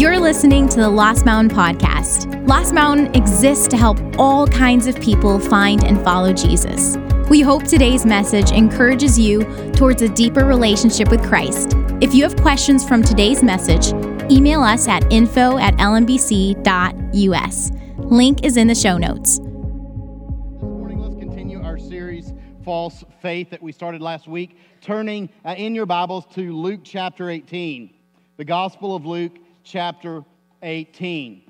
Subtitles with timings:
[0.00, 2.48] You're listening to the Lost Mountain Podcast.
[2.48, 6.96] Lost Mountain exists to help all kinds of people find and follow Jesus.
[7.28, 9.44] We hope today's message encourages you
[9.74, 11.74] towards a deeper relationship with Christ.
[12.00, 13.92] If you have questions from today's message,
[14.32, 17.70] email us at info at lmbc.us.
[17.98, 19.38] Link is in the show notes.
[19.38, 22.32] This morning, let's continue our series,
[22.64, 27.28] False Faith, that we started last week, turning uh, in your Bibles to Luke chapter
[27.28, 27.90] 18,
[28.38, 29.36] the Gospel of Luke
[29.70, 30.24] chapter
[30.62, 31.42] 18.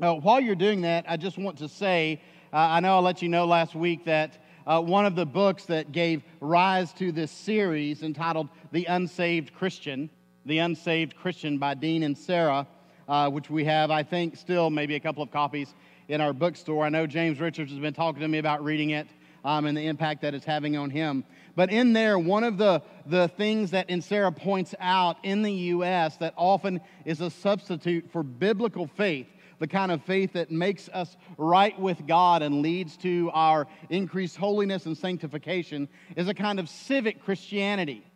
[0.00, 2.20] Uh, while you're doing that, I just want to say
[2.52, 5.64] uh, I know I let you know last week that uh, one of the books
[5.66, 10.10] that gave rise to this series, entitled The Unsaved Christian,
[10.44, 12.66] The Unsaved Christian by Dean Inserra,
[13.08, 15.74] uh, which we have, I think, still maybe a couple of copies
[16.08, 16.84] in our bookstore.
[16.84, 19.08] I know James Richards has been talking to me about reading it
[19.44, 21.24] um, and the impact that it's having on him.
[21.60, 26.16] But in there, one of the, the things that Inserra points out in the U.S.
[26.16, 29.26] that often is a substitute for biblical faith,
[29.58, 34.38] the kind of faith that makes us right with God and leads to our increased
[34.38, 35.86] holiness and sanctification,
[36.16, 38.06] is a kind of civic Christianity.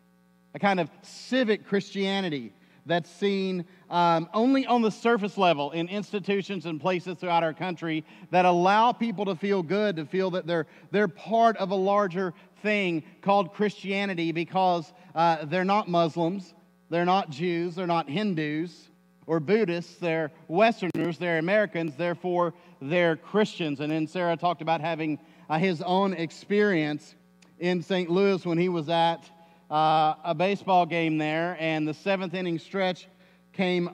[0.55, 2.51] A kind of civic Christianity
[2.85, 8.05] that's seen um, only on the surface level in institutions and places throughout our country
[8.31, 12.33] that allow people to feel good, to feel that they're, they're part of a larger
[12.65, 16.55] thing called Christianity because uh, they're not Muslims,
[16.89, 18.89] they're not Jews, they're not Hindus
[19.27, 23.81] or Buddhists, they're Westerners, they're Americans, therefore they're Christians.
[23.81, 27.13] And then Inserra talked about having uh, his own experience
[27.59, 28.09] in St.
[28.09, 29.29] Louis when he was at
[29.69, 33.07] uh, a baseball game there, and the seventh inning stretch
[33.53, 33.89] came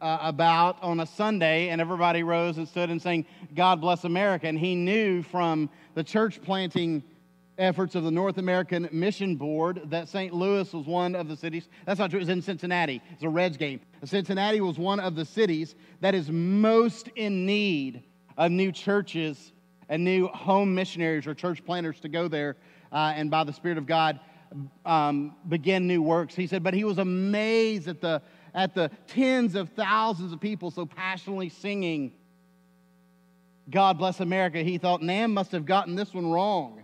[0.00, 4.46] uh, about on a Sunday, and everybody rose and stood and sang, God bless America.
[4.46, 7.02] And he knew from the church planting
[7.58, 10.32] efforts of the North American Mission Board that St.
[10.34, 11.68] Louis was one of the cities.
[11.86, 13.00] That's not true, it was in Cincinnati.
[13.12, 13.80] It's a Reds game.
[14.04, 18.02] Cincinnati was one of the cities that is most in need
[18.36, 19.52] of new churches
[19.88, 22.56] and new home missionaries or church planters to go there
[22.92, 24.20] uh, and by the Spirit of God
[24.84, 26.34] um, begin new works.
[26.34, 28.22] He said, but he was amazed at the,
[28.54, 32.12] at the tens of thousands of people so passionately singing,
[33.70, 34.58] God bless America.
[34.58, 36.83] He thought, NAMB must have gotten this one wrong.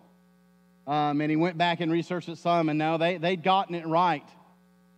[0.90, 3.86] Um, and he went back and researched it some, and now they, they'd gotten it
[3.86, 4.28] right.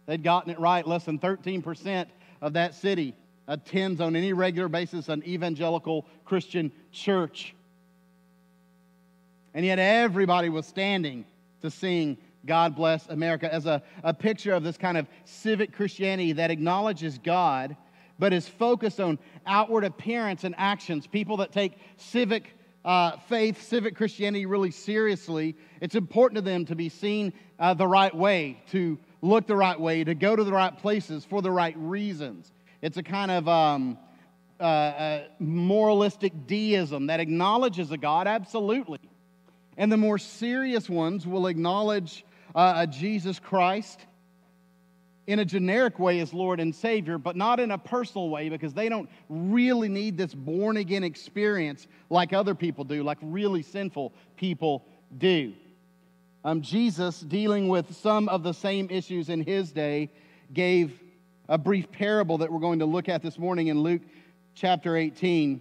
[0.07, 0.87] They'd gotten it right.
[0.87, 2.07] Less than 13%
[2.41, 3.15] of that city
[3.47, 7.55] attends on any regular basis an evangelical Christian church.
[9.53, 11.27] And yet everybody was standing
[11.61, 12.17] to sing
[12.47, 17.19] God Bless America as a, a picture of this kind of civic Christianity that acknowledges
[17.19, 17.77] God,
[18.19, 21.07] but is focused on outward appearance and actions.
[21.07, 22.55] People that take civic
[22.85, 27.87] uh, faith, civic Christianity really seriously, it's important to them to be seen uh, the
[27.87, 31.51] right way, to look the right way, to go to the right places for the
[31.51, 32.51] right reasons.
[32.81, 33.99] It's a kind of um,
[34.59, 39.01] uh, uh moralistic deism that acknowledges a God, absolutely.
[39.77, 44.01] And the more serious ones will acknowledge uh, Jesus Christ
[45.27, 48.75] in a generic way as Lord and Savior, but not in a personal way because
[48.75, 54.13] they don't really need this born again experience like other people do, like really sinful
[54.37, 54.85] people
[55.17, 55.55] do.
[56.45, 60.11] Um, Jesus, dealing with some of the same issues in his day,
[60.53, 60.99] gave
[61.49, 64.03] a brief parable that we're going to look at this morning in Luke
[64.55, 65.61] chapter 18,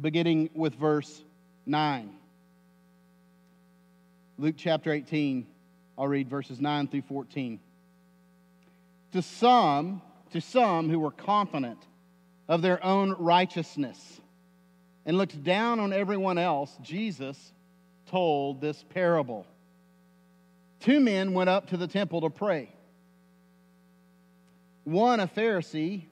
[0.00, 1.22] beginning with verse
[1.66, 2.10] 9.
[4.38, 5.46] Luke chapter 18,
[5.98, 7.58] I'll read verses 9 through 14.
[9.12, 11.78] To some, to some who were confident
[12.48, 14.20] of their own righteousness
[15.04, 17.52] and looked down on everyone else, Jesus
[18.06, 19.46] told this parable.
[20.80, 22.70] Two men went up to the temple to pray.
[24.84, 26.04] One a Pharisee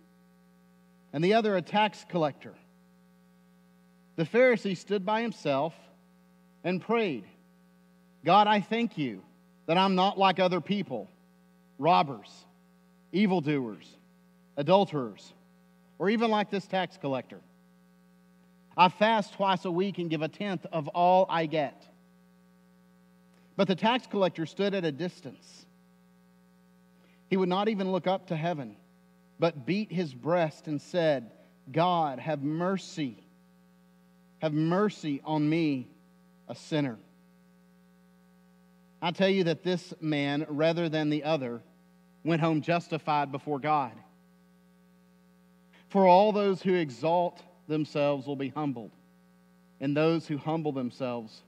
[1.12, 2.54] and the other a tax collector.
[4.16, 5.74] The Pharisee stood by himself
[6.62, 7.24] and prayed,
[8.24, 9.22] God, I thank you
[9.66, 11.08] that I'm not like other people
[11.78, 12.30] robbers,
[13.12, 13.86] evildoers,
[14.57, 15.33] adulterers,
[15.98, 17.41] or even like this tax collector.
[18.77, 21.86] I fast twice a week and give a tenth of all I get.
[23.57, 25.66] But the tax collector stood at a distance.
[27.28, 28.77] He would not even look up to heaven,
[29.39, 31.30] but beat his breast and said,
[31.71, 33.22] God, have mercy.
[34.39, 35.89] Have mercy on me,
[36.48, 36.98] a sinner.
[39.03, 41.63] I tell you that this man, rather than the other,
[42.24, 43.92] went home justified before God.
[45.88, 48.92] For all those who exalt themselves will be humbled,
[49.80, 51.42] and those who humble themselves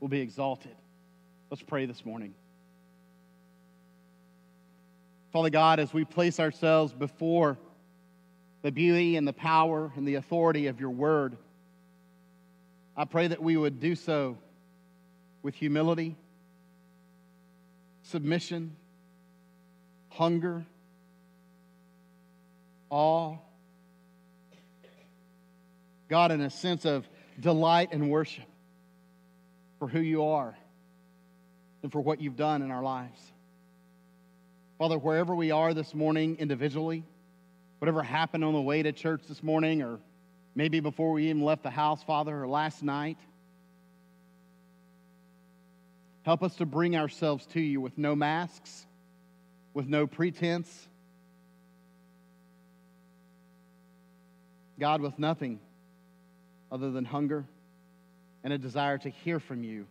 [0.00, 0.74] will be exalted.
[1.50, 2.34] Let's pray this morning.
[5.32, 7.58] Father God, as we place ourselves before
[8.64, 11.36] the beauty and the power and the authority of your word.
[12.96, 14.38] I pray that we would do so
[15.42, 16.16] with humility,
[18.04, 18.74] submission,
[20.14, 20.64] hunger,
[22.90, 23.36] awe.
[26.08, 27.08] God, in a sense of
[27.40, 28.44] delight and worship
[29.78, 30.56] for who you are
[31.82, 33.20] and for what you've done in our lives.
[34.78, 37.04] Father, wherever we are this morning individually,
[37.78, 39.98] whatever happened on the way to church this morning, or
[40.54, 43.18] maybe before we even left the house, Father, or last night,
[46.22, 48.86] help us to bring ourselves to you with no masks,
[49.74, 50.88] with no pretense.
[54.78, 55.60] God, with nothing
[56.72, 57.44] other than hunger
[58.42, 59.86] and a desire to hear from you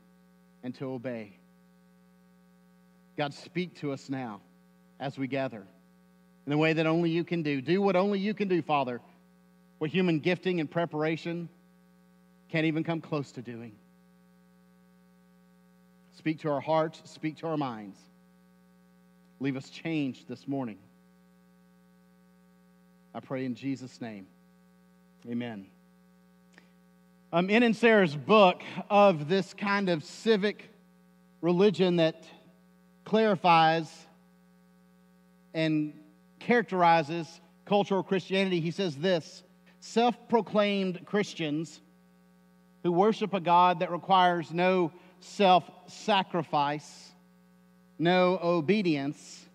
[0.64, 1.38] and to obey.
[3.18, 4.42] God, speak to us now
[5.00, 5.64] as we gather
[6.46, 7.62] in the way that only you can do.
[7.62, 9.02] Do what only you can do, Father,
[9.78, 11.50] what human gifting and preparation
[12.50, 13.74] can't even come close to doing.
[16.18, 17.98] Speak to our hearts, speak to our minds.
[19.40, 20.78] Leave us changed this morning.
[23.14, 24.28] I pray in Jesus' name.
[25.30, 25.68] Amen.
[27.32, 30.70] Um, in Inserra's book of this kind of civic
[31.42, 32.24] religion that
[33.06, 33.90] clarifies
[35.54, 35.94] and
[36.40, 39.44] characterizes cultural Christianity, he says this
[39.80, 41.82] self proclaimed Christians
[42.84, 47.13] who worship a God that requires no self sacrifice,
[48.04, 49.46] no obedience,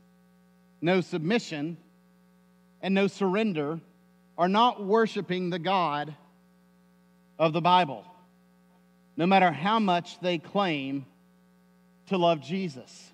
[0.80, 1.76] no submission,
[2.80, 3.80] and no surrender
[4.36, 6.14] are not worshiping the God
[7.38, 8.04] of the Bible,
[9.16, 11.04] no matter how much they claim
[12.06, 13.12] to love Jesus.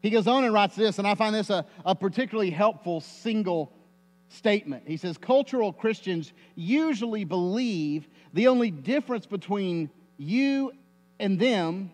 [0.00, 3.72] He goes on and writes this, and I find this a, a particularly helpful single
[4.28, 4.82] statement.
[4.86, 10.72] He says, Cultural Christians usually believe the only difference between you
[11.20, 11.92] and them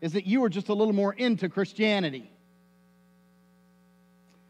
[0.00, 2.30] is that you are just a little more into Christianity.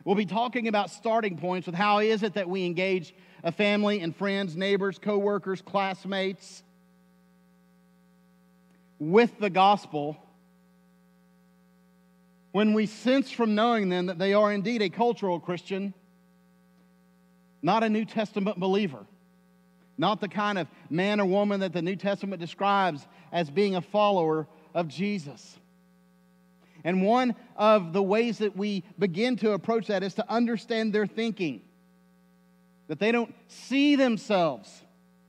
[0.04, 3.14] We'll be talking about starting points with how is it that we engage
[3.44, 6.62] a family and friends, neighbors, coworkers, classmates
[8.98, 10.16] with the gospel
[12.52, 15.94] when we sense from knowing them that they are indeed a cultural Christian,
[17.62, 19.06] not a New Testament believer,
[19.96, 23.80] not the kind of man or woman that the New Testament describes as being a
[23.80, 25.58] follower of Jesus.
[26.84, 31.06] And one of the ways that we begin to approach that is to understand their
[31.06, 31.62] thinking,
[32.88, 34.82] that they don't see themselves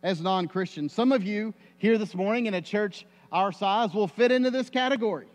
[0.03, 0.93] as non Christians.
[0.93, 4.69] Some of you here this morning in a church our size will fit into this
[4.69, 5.27] category.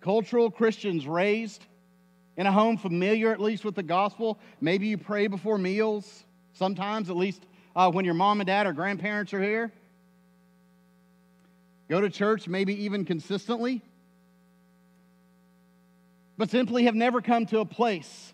[0.00, 1.64] Cultural Christians raised
[2.36, 4.38] in a home familiar at least with the gospel.
[4.60, 8.72] Maybe you pray before meals, sometimes, at least uh, when your mom and dad or
[8.72, 9.72] grandparents are here.
[11.88, 13.82] Go to church, maybe even consistently
[16.38, 18.32] but simply have never come to a place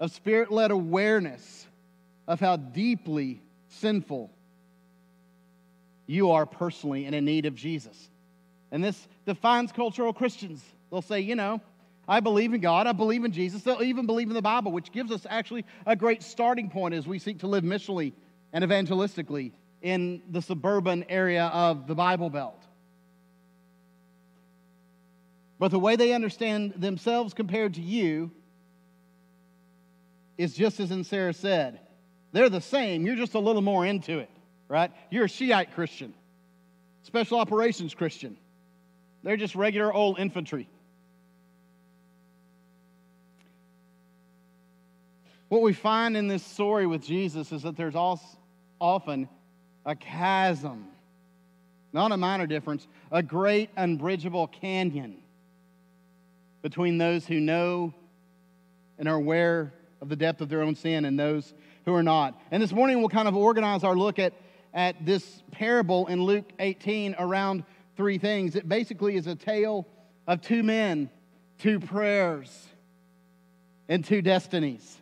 [0.00, 1.66] of spirit led awareness
[2.26, 4.30] of how deeply sinful
[6.06, 8.10] you are personally and in need of Jesus.
[8.72, 10.62] And this defines cultural Christians.
[10.90, 11.60] They'll say, you know,
[12.08, 13.62] I believe in God, I believe in Jesus.
[13.62, 17.06] They'll even believe in the Bible, which gives us actually a great starting point as
[17.06, 18.12] we seek to live missionally
[18.52, 22.62] and evangelistically in the suburban area of the Bible Belt.
[25.58, 28.30] But the way they understand themselves compared to you
[30.38, 31.80] is just as Inserra said.
[32.32, 34.30] They're the same, you're just a little more into it,
[34.68, 34.90] right?
[35.10, 36.14] You're a Shiite Christian,
[37.02, 38.36] special operations Christian.
[39.22, 40.68] They're just regular old infantry.
[45.48, 47.96] What we find in this story with Jesus is that there's
[48.80, 49.28] often
[49.84, 50.86] a chasm,
[51.92, 55.16] not a minor difference, a great unbridgeable canyon
[56.62, 57.94] between those who know
[58.98, 62.40] and are aware of the depth of their own sin and those who are not.
[62.50, 64.34] And this morning we'll kind of organize our look at,
[64.74, 67.64] at this parable in Luke 18 around
[67.96, 68.56] three things.
[68.56, 69.86] It basically is a tale
[70.26, 71.10] of two men,
[71.58, 72.68] two prayers,
[73.88, 74.98] and two destinies.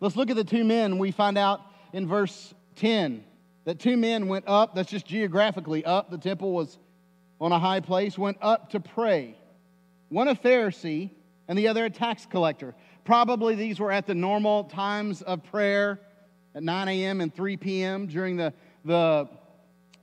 [0.00, 0.98] Let's look at the two men.
[0.98, 1.60] We find out
[1.92, 3.24] in verse 10
[3.64, 6.78] that two men went up, that's just geographically up, the temple was
[7.40, 9.36] on a high place, went up to pray
[10.08, 11.10] one a Pharisee
[11.48, 12.74] and the other a tax collector.
[13.04, 16.00] Probably these were at the normal times of prayer
[16.54, 17.20] at 9 a.m.
[17.20, 18.06] and 3 p.m.
[18.06, 18.52] during the,
[18.84, 19.28] the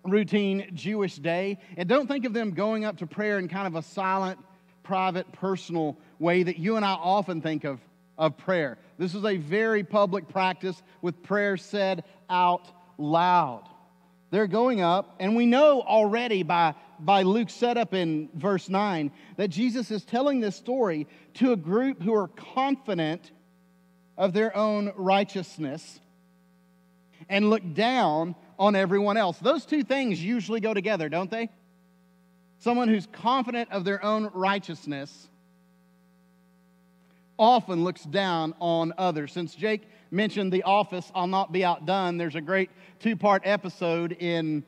[0.04, 1.60] routine Jewish day.
[1.78, 4.40] And don't think of them going up to prayer in kind of a silent,
[4.84, 7.80] private, personal way that you and I often think of
[8.18, 8.78] of prayer.
[9.00, 13.64] This is a very public practice with prayer said out loud.
[14.30, 19.50] They're going up, and we know already by, by Luke's setup in verse 9 that
[19.50, 23.32] Jesus is telling this story to a group who are confident
[24.18, 26.00] of their own righteousness
[27.28, 29.38] and look down on everyone else.
[29.40, 31.50] Those two things usually go together, don't they?
[32.60, 35.28] Someone who's confident of their own righteousness
[37.38, 39.32] often looks down on others.
[39.32, 42.18] Since Jake mentioned The Office, I'll not be outdone.
[42.18, 44.64] There's a great two part episode in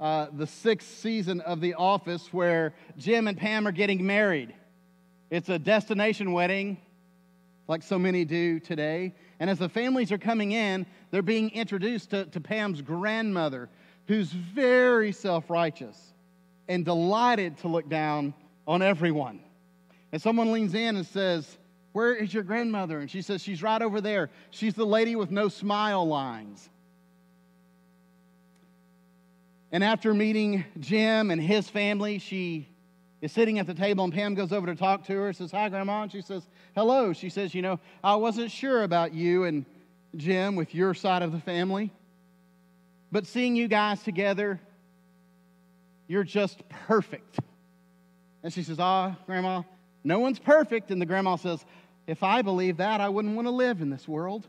[0.00, 4.54] uh, the sixth season of The Office where Jim and Pam are getting married.
[5.30, 6.78] It's a destination wedding,
[7.68, 9.14] like so many do today.
[9.38, 13.68] And as the families are coming in, they're being introduced to, to Pam's grandmother,
[14.06, 16.14] who's very self righteous
[16.66, 18.32] and delighted to look down
[18.66, 19.40] on everyone.
[20.12, 21.58] And someone leans in and says,
[21.92, 23.00] Where is your grandmother?
[23.00, 24.30] And she says, She's right over there.
[24.50, 26.68] She's the lady with no smile lines.
[29.70, 32.68] And after meeting Jim and his family, she
[33.20, 35.68] is sitting at the table, and Pam goes over to talk to her, says, Hi,
[35.68, 36.02] Grandma.
[36.02, 37.12] And she says, Hello.
[37.12, 39.64] She says, You know, I wasn't sure about you and
[40.16, 41.92] Jim with your side of the family,
[43.12, 44.60] but seeing you guys together,
[46.06, 47.38] you're just perfect.
[48.42, 49.62] And she says, Ah, Grandma,
[50.04, 50.90] no one's perfect.
[50.90, 51.64] And the grandma says,
[52.06, 54.46] If I believe that, I wouldn't want to live in this world.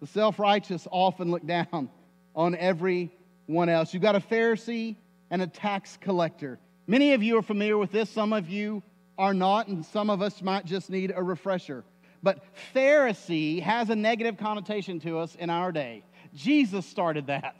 [0.00, 1.88] The self righteous often look down
[2.36, 3.94] on everyone else.
[3.94, 4.96] You've got a Pharisee
[5.30, 6.58] and a tax collector.
[6.86, 8.82] Many of you are familiar with this, some of you
[9.16, 11.84] are not, and some of us might just need a refresher.
[12.22, 12.44] But
[12.74, 16.02] Pharisee has a negative connotation to us in our day.
[16.34, 17.56] Jesus started that.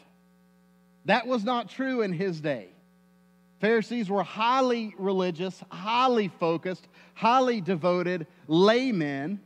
[1.05, 2.69] That was not true in his day.
[3.65, 9.41] Pharisees were highly religious, highly focused, highly devoted laymen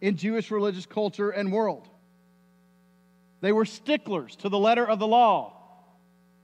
[0.00, 1.88] in Jewish religious culture and world.
[3.42, 5.52] They were sticklers to the letter of the law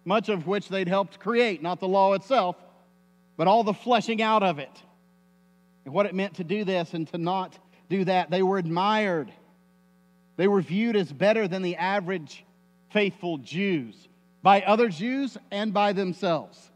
[0.05, 2.55] much of which they'd helped create, not the law itself,
[3.37, 4.83] but all the fleshing out of it.
[5.85, 7.59] And what it meant to do this and to not
[7.91, 8.31] do that.
[8.31, 9.33] They were admired,
[10.37, 12.45] they were viewed as better than the average
[12.91, 14.08] faithful Jews
[14.43, 16.71] by other Jews and by themselves.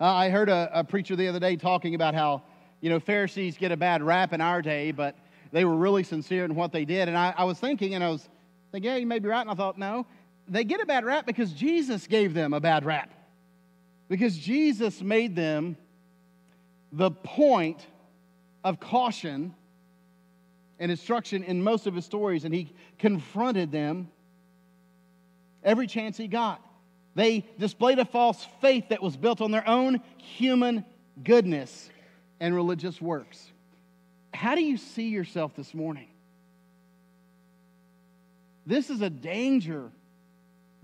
[0.00, 2.42] Uh, I heard a, a preacher the other day talking about how,
[2.80, 5.16] you know, Pharisees get a bad rap in our day, but
[5.52, 7.08] they were really sincere in what they did.
[7.08, 8.28] And I, I was thinking, and I was
[8.72, 9.42] thinking, yeah, you may be right.
[9.42, 10.06] And I thought, no,
[10.48, 13.12] they get a bad rap because Jesus gave them a bad rap.
[14.08, 15.76] Because Jesus made them
[16.90, 17.86] the point
[18.64, 19.54] of caution
[20.78, 24.10] and instruction in most of his stories, and he confronted them
[25.62, 26.60] every chance he got.
[27.14, 30.84] They displayed a false faith that was built on their own human
[31.22, 31.90] goodness
[32.40, 33.50] and religious works.
[34.32, 36.08] How do you see yourself this morning?
[38.66, 39.90] This is a danger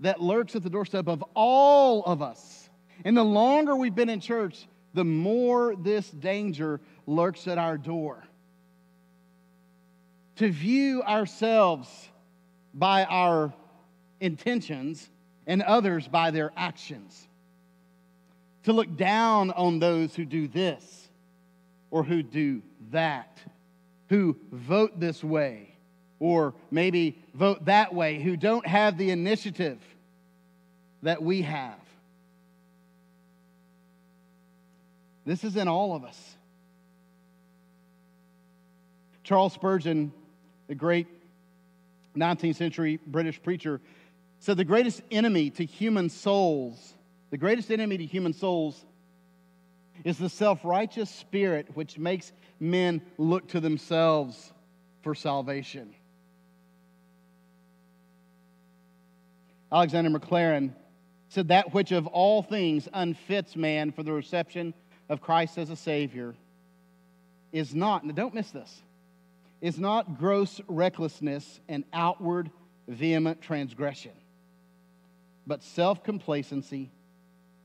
[0.01, 2.69] that lurks at the doorstep of all of us.
[3.03, 8.23] And the longer we've been in church, the more this danger lurks at our door.
[10.37, 11.89] To view ourselves
[12.73, 13.53] by our
[14.19, 15.09] intentions
[15.47, 17.27] and others by their actions.
[18.63, 21.09] To look down on those who do this
[21.91, 22.61] or who do
[22.91, 23.39] that,
[24.09, 25.75] who vote this way
[26.19, 29.79] or maybe vote that way who don't have the initiative
[31.01, 31.79] that we have.
[35.25, 36.35] This is in all of us.
[39.23, 40.11] Charles Spurgeon,
[40.67, 41.07] the great
[42.17, 43.79] 19th century British preacher,
[44.39, 46.93] said the greatest enemy to human souls,
[47.29, 48.83] the greatest enemy to human souls
[50.03, 54.51] is the self righteous spirit which makes men look to themselves
[55.01, 55.93] for salvation.
[59.71, 60.73] Alexander Maclaren
[61.29, 64.73] said, That which of all things unfits man for the reception
[65.09, 66.35] of Christ as a Savior
[67.51, 68.81] is not, now don't miss this,
[69.61, 72.49] is not gross recklessness and outward
[72.87, 74.11] vehement transgression,
[75.49, 76.91] but self complacency,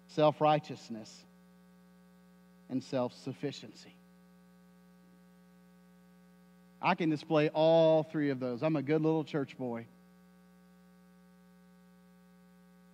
[0.09, 1.15] self righteousness,
[2.71, 3.95] and self sufficiency.
[6.81, 8.63] I can display all three of those.
[8.63, 9.87] I'm a good little church boy.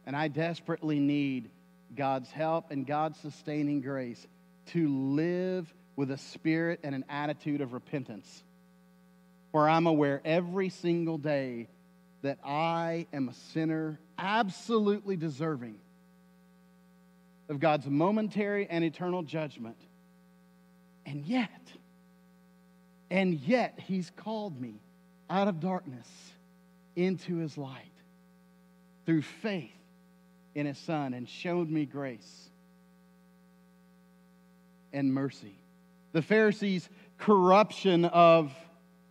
[0.06, 1.50] And I desperately need
[1.94, 4.26] God's help and God's sustaining grace
[4.72, 8.42] to live with a spirit and an attitude of repentance,
[9.52, 11.68] where I'm aware every single day
[12.22, 15.78] that I am a sinner absolutely deserving
[17.48, 19.76] of God's momentary and eternal judgment,
[21.04, 21.50] And yet,
[23.10, 24.80] and yet, he's called me
[25.28, 26.08] out of darkness
[26.94, 27.92] into his light
[29.06, 29.70] through faith
[30.54, 32.50] in his son and showed me grace
[34.92, 35.56] and mercy.
[36.12, 38.52] The Pharisees' corruption of,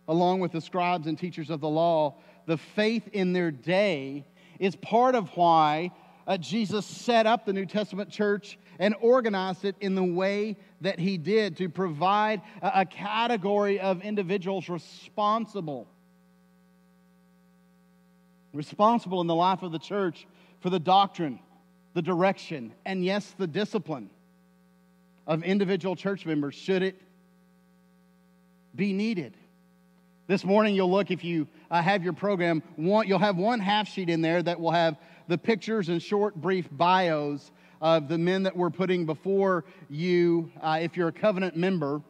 [0.08, 4.24] along with the scribes and teachers of the law, the faith in their day
[4.58, 5.90] is part of why
[6.26, 10.98] uh, Jesus set up the New Testament church and organized it in the way that
[10.98, 15.88] he did to provide a, a category of individuals responsible.
[18.52, 20.26] Responsible in the life of the church
[20.60, 21.40] for the doctrine,
[21.94, 24.10] the direction, and yes, the discipline
[25.26, 27.00] of individual church members should it
[28.74, 29.36] be needed.
[30.30, 33.88] This morning, you'll look, if you uh, have your program, one, you'll have one half
[33.88, 34.96] sheet in there that will have
[35.26, 40.78] the pictures and short, brief bios of the men that we're putting before you, uh,
[40.80, 42.00] if you're a covenant member,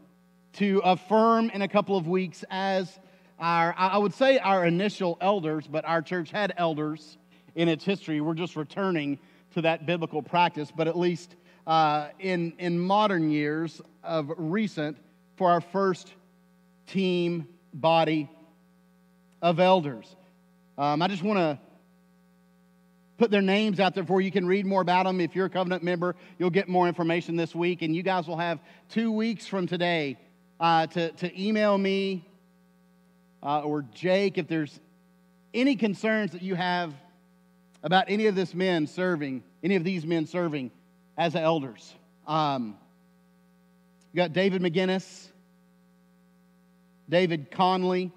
[0.53, 2.99] to affirm in a couple of weeks as
[3.39, 7.17] our, I would say our initial elders, but our church had elders
[7.55, 8.21] in its history.
[8.21, 9.19] We're just returning
[9.55, 11.37] to that biblical practice, but at least
[11.67, 14.99] uh, in, in modern years of recent,
[15.37, 16.13] for our first
[16.87, 18.29] team body
[19.43, 20.15] of elders.
[20.77, 21.59] Um, I just want to
[23.19, 24.27] put their names out there for you.
[24.27, 25.21] You can read more about them.
[25.21, 27.83] If you're a covenant member, you'll get more information this week.
[27.83, 30.17] And you guys will have two weeks from today
[30.59, 32.27] uh, to, to email me
[33.43, 34.81] uh, or Jake if there's
[35.53, 36.95] any concerns that you have
[37.83, 40.71] about any of this men serving, any of these men serving
[41.17, 41.95] as elders.
[42.27, 42.77] Um,
[44.13, 45.29] you got David McGinnis,
[47.11, 48.13] David Conley,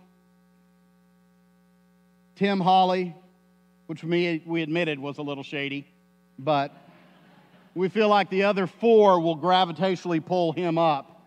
[2.35, 3.15] Tim Holly,
[3.88, 5.88] which for me we admitted was a little shady,
[6.38, 6.71] but
[7.73, 11.25] we feel like the other four will gravitationally pull him up.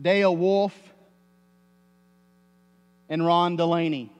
[0.00, 0.74] Dale Wolf
[3.10, 4.10] and Ron Delaney.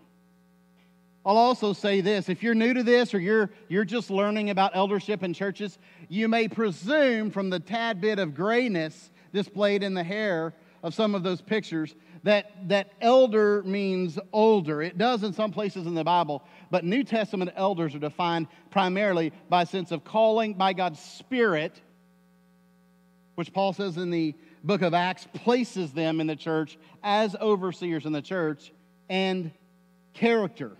[1.24, 4.76] I'll also say this if you're new to this or you're, you're just learning about
[4.76, 5.78] eldership in churches,
[6.10, 11.14] you may presume from the tad bit of grayness displayed in the hair of some
[11.14, 14.82] of those pictures that, that elder means older.
[14.82, 19.32] It does in some places in the Bible, but New Testament elders are defined primarily
[19.48, 21.80] by a sense of calling by God's Spirit,
[23.34, 28.04] which Paul says in the book of Acts places them in the church as overseers
[28.04, 28.72] in the church,
[29.08, 29.50] and
[30.12, 30.76] character.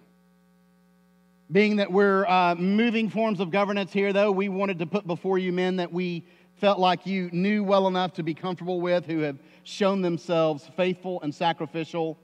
[1.50, 5.38] Being that we're uh, moving forms of governance here, though, we wanted to put before
[5.38, 6.24] you men that we
[6.61, 11.20] felt like you knew well enough to be comfortable with, who have shown themselves faithful
[11.23, 12.18] and sacrificial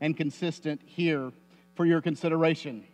[0.00, 1.30] and consistent here
[1.74, 2.84] for your consideration.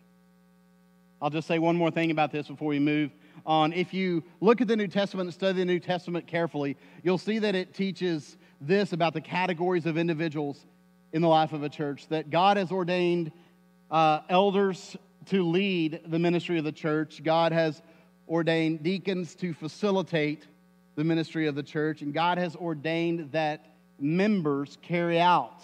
[1.22, 3.10] I'll just say one more thing about this before we move
[3.46, 3.72] on.
[3.72, 7.38] If you look at the New Testament and study the New Testament carefully, you'll see
[7.38, 10.66] that it teaches this about the categories of individuals
[11.12, 13.32] in the life of a church that God has ordained
[13.90, 17.82] uh, elders to lead the ministry of the church, God has
[18.28, 20.46] ordained deacons to facilitate
[21.00, 23.64] the ministry of the church, and God has ordained that
[23.98, 25.62] members carry out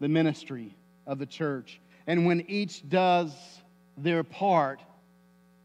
[0.00, 0.74] the ministry
[1.06, 1.82] of the church.
[2.06, 3.30] And when each does
[3.98, 4.80] their part,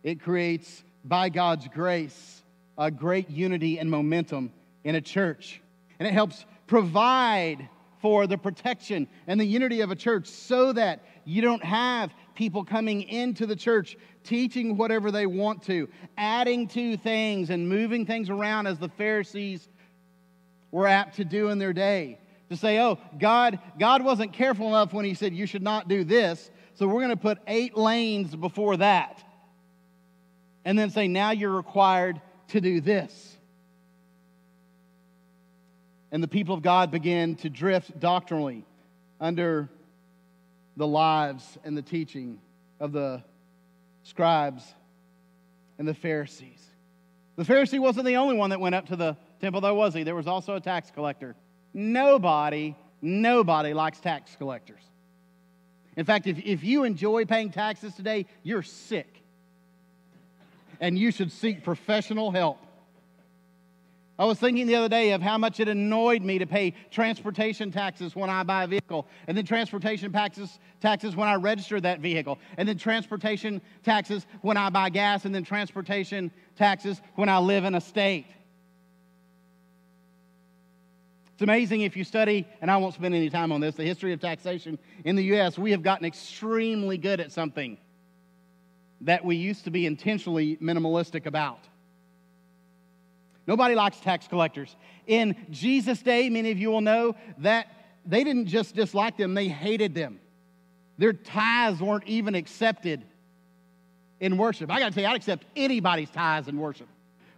[0.03, 2.43] it creates, by God's grace,
[2.77, 4.51] a great unity and momentum
[4.83, 5.61] in a church.
[5.97, 7.69] And it helps provide
[8.01, 12.65] for the protection and the unity of a church so that you don't have people
[12.65, 13.95] coming into the church
[14.27, 15.87] teaching whatever they want to,
[16.17, 19.67] adding to things and moving things around as the Pharisees
[20.71, 22.19] were apt to do in their day.
[22.49, 26.03] To say, oh, God, God wasn't careful enough when He said you should not do
[26.03, 29.23] this, so we're going to put eight lanes before that.
[30.63, 33.37] And then say, now you're required to do this.
[36.11, 38.65] And the people of God began to drift doctrinally
[39.19, 39.69] under
[40.77, 42.39] the lives and the teaching
[42.79, 43.23] of the
[44.07, 44.63] scribes
[45.77, 46.65] and the Pharisees.
[47.35, 50.03] The Pharisee wasn't the only one that went up to the temple, though, was he?
[50.03, 51.35] There was also a tax collector.
[51.73, 54.81] Nobody, nobody likes tax collectors.
[55.95, 59.21] In fact, if, if you enjoy paying taxes today, you're sick.
[60.79, 62.59] And you should seek professional help.
[64.19, 67.71] I was thinking the other day of how much it annoyed me to pay transportation
[67.71, 71.99] taxes when I buy a vehicle, and then transportation taxes, taxes when I register that
[71.99, 77.37] vehicle, and then transportation taxes when I buy gas, and then transportation taxes when I
[77.37, 78.25] live in a state.
[81.33, 84.13] It's amazing if you study, and I won't spend any time on this, the history
[84.13, 87.77] of taxation in the U.S., we have gotten extremely good at something
[89.01, 91.59] that we used to be intentionally minimalistic about.
[93.47, 94.75] Nobody likes tax collectors.
[95.07, 97.67] In Jesus' day, many of you will know that
[98.05, 100.19] they didn't just dislike them, they hated them.
[100.97, 103.03] Their tithes weren't even accepted
[104.19, 104.69] in worship.
[104.69, 106.87] I got to tell you, I'd accept anybody's tithes in worship.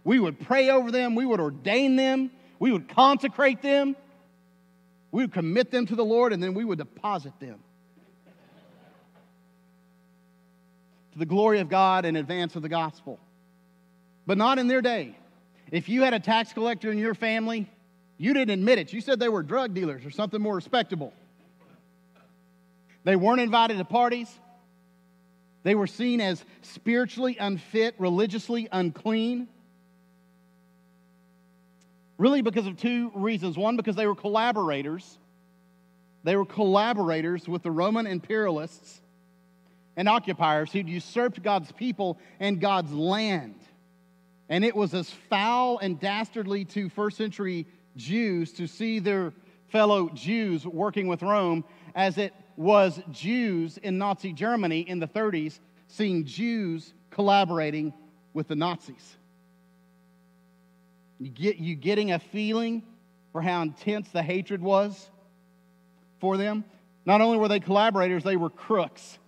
[0.02, 3.94] We would pray over them, we would ordain them, we would consecrate them,
[5.12, 7.60] we would commit them to the Lord, and then we would deposit them
[11.12, 13.18] to the glory of God in advance of the gospel.
[14.26, 15.16] But not in their day.
[15.70, 17.70] If you had a tax collector in your family,
[18.18, 18.92] you didn't admit it.
[18.92, 21.12] You said they were drug dealers or something more respectable.
[23.04, 24.30] They weren't invited to parties.
[25.62, 29.48] They were seen as spiritually unfit, religiously unclean.
[32.18, 33.56] Really, because of two reasons.
[33.56, 35.18] One, because they were collaborators.
[36.24, 39.00] They were collaborators with the Roman imperialists
[39.96, 43.54] and occupiers who'd usurped God's people and God's land.
[44.50, 49.32] And it was as foul and dastardly to first century Jews to see their
[49.68, 55.60] fellow Jews working with Rome as it was Jews in Nazi Germany in the 30s
[55.86, 57.94] seeing Jews collaborating
[58.34, 59.16] with the Nazis.
[61.20, 62.82] You, get, you getting a feeling
[63.32, 65.10] for how intense the hatred was
[66.18, 66.64] for them?
[67.06, 69.18] Not only were they collaborators, they were crooks.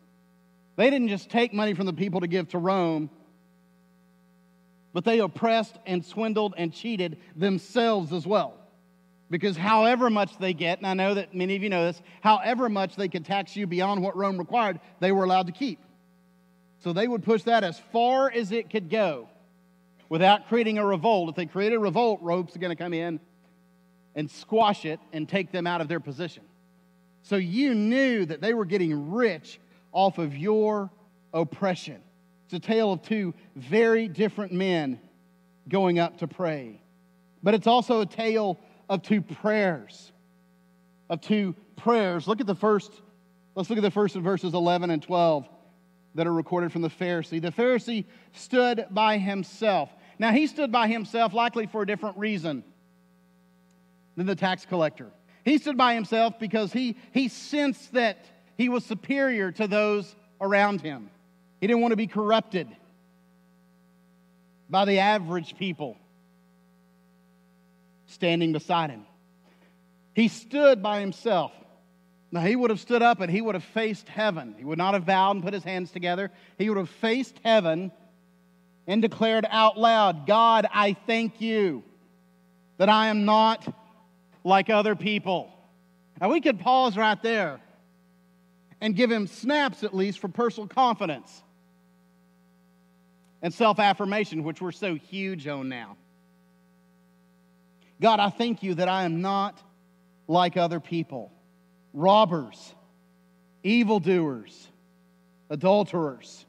[0.77, 3.11] They didn't just take money from the people to give to Rome,
[4.93, 8.55] but they oppressed and swindled and cheated themselves as well.
[9.31, 12.69] Because however much they get, and I know that many of you know this, however
[12.69, 15.79] much they could tax you beyond what Rome required, they were allowed to keep.
[16.81, 19.29] So they would push that as far as it could go
[20.09, 21.31] without creating a revolt.
[21.31, 23.21] If they created a revolt, Rome's going to come in
[24.15, 26.43] and squash it and take them out of their position.
[27.23, 29.59] So you knew that they were getting rich
[29.93, 30.91] off of your
[31.33, 32.03] oppression.
[32.53, 35.01] It's a tale of two very different men
[35.71, 36.83] going up to pray.
[37.43, 38.61] But it's also a tale
[38.91, 40.13] of two prayers.
[41.09, 42.29] Of two prayers.
[42.29, 42.93] Look at the first,
[43.55, 45.49] let's look at the first verses 11 and 12
[46.15, 47.41] that are recorded from the Pharisee.
[47.41, 49.89] The Pharisee stood by himself.
[50.19, 52.65] Now, he stood by himself likely for a different reason
[54.15, 55.11] than the tax collector.
[55.43, 58.27] He stood by himself because he, he sensed that
[58.59, 61.09] he was superior to those around him.
[61.63, 62.67] He didn't want to be corrupted
[64.69, 65.97] by the average people
[68.07, 69.07] standing beside him.
[70.13, 71.53] He stood by himself.
[72.33, 74.57] Now, he would have stood up and he would have faced heaven.
[74.59, 76.33] He would not have bowed and put his hands together.
[76.59, 77.93] He would have faced heaven
[78.89, 81.85] and declared out loud, God, I thank you
[82.79, 83.73] that I am not
[84.43, 85.49] like other people.
[86.21, 87.61] Now, we could pause right there
[88.81, 91.41] and give him snaps at least for personal confidence
[93.43, 95.97] and self affirmation, which we're so huge on now.
[98.01, 99.61] God, I thank you that I am not
[100.29, 101.33] like other people
[101.93, 102.75] robbers,
[103.63, 104.69] evildoers,
[105.51, 106.47] adulterers,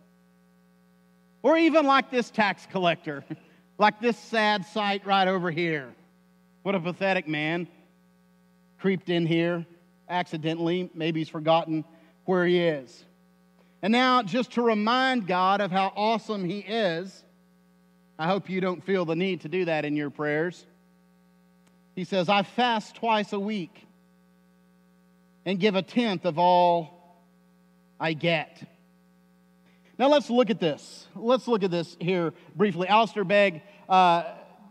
[1.41, 3.25] or even like this tax collector,
[3.77, 5.93] like this sad sight right over here.
[6.61, 7.67] What a pathetic man.
[8.79, 9.65] Creeped in here
[10.09, 10.89] accidentally.
[10.93, 11.83] Maybe he's forgotten
[12.25, 13.03] where he is.
[13.83, 17.21] And now, just to remind God of how awesome he is,
[18.17, 20.65] I hope you don't feel the need to do that in your prayers.
[21.93, 23.85] He says, I fast twice a week
[25.45, 27.19] and give a tenth of all
[27.99, 28.63] I get.
[29.99, 31.05] Now let's look at this.
[31.13, 32.87] Let's look at this here briefly.
[32.87, 34.23] Alistair Begg uh,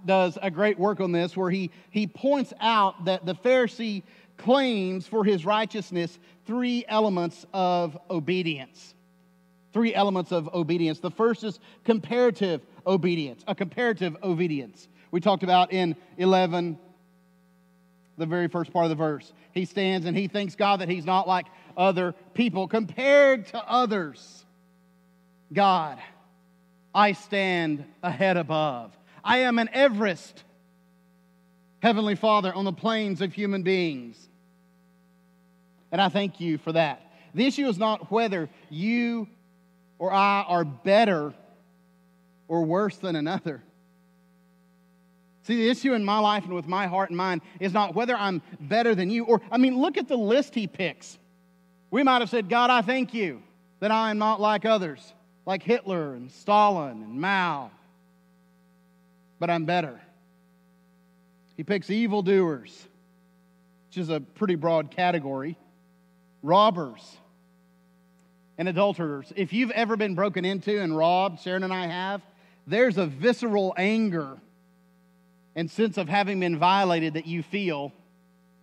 [0.07, 4.05] does a great work on this where he, he points out that the Pharisee
[4.38, 8.94] claims for his righteousness three elements of obedience.
[9.73, 11.01] Three elements of obedience.
[11.01, 14.89] The first is comparative obedience, a comparative obedience.
[15.11, 16.79] We talked about in 11
[18.19, 19.33] the very first part of the verse.
[19.53, 22.69] He stands and he thanks God that he's not like other people.
[22.69, 24.45] Compared to others,
[25.53, 25.99] God,
[26.95, 28.97] I stand ahead above.
[29.25, 30.45] I am an Everest,
[31.81, 34.17] Heavenly Father, on the plains of human beings.
[35.91, 37.13] And I thank you for that.
[37.35, 39.29] The issue is not whether you
[40.03, 41.33] or I are better
[42.49, 43.62] or worse than another.
[45.45, 48.17] See, the issue in my life and with my heart and mind is not whether
[48.17, 51.21] I'm better than you, or, I mean, look at the list he picks.
[51.93, 53.45] We might have said, God, I thank you
[53.79, 55.15] that I am not like others,
[55.47, 57.71] like Hitler and Stalin and Mao,
[59.38, 60.01] but I'm better.
[61.57, 62.88] He picks evildoers,
[63.88, 65.57] which is a pretty broad category,
[66.43, 67.19] robbers,
[68.62, 69.33] and adulterers.
[69.35, 72.22] If you've ever been broken into and robbed, Sharon and I have,
[72.64, 74.38] there's a visceral anger
[75.57, 77.92] and sense of having been violated that you feel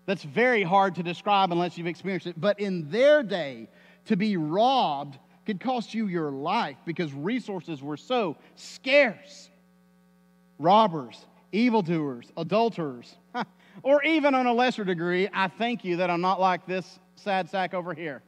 [0.06, 2.40] that's very hard to describe unless you've experienced it.
[2.40, 3.68] But in their day,
[4.06, 9.50] to be robbed could cost you your life because resources were so scarce.
[10.60, 13.18] Robbers, evildoers, adulterers,
[13.84, 17.50] or even on a lesser degree, I thank you that I'm not like this sad
[17.50, 18.24] sack over here.